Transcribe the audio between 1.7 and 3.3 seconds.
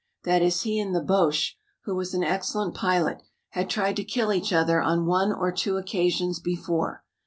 who was an excellent pilot,